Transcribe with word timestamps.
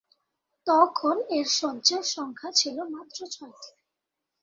তখন 0.67 1.15
এর 1.29 1.47
শয্যার 1.51 2.03
সংখ্যা 2.07 2.49
ছিল 2.51 2.77
মাত্র 2.93 3.19
ছয়টি। 3.27 3.69